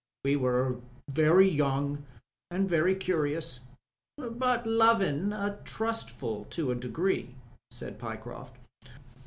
We 0.23 0.35
were 0.35 0.79
very 1.13 1.47
young 1.47 2.07
an* 2.49 2.67
very 2.67 2.95
curious." 2.95 3.59
Bid 4.17 4.65
lovin' 4.65 5.31
an* 5.31 5.57
trustful 5.63 6.45
to 6.45 6.71
a 6.71 6.75
degree,*' 6.75 7.35
said 7.69 7.99
Pyecroft. 7.99 8.57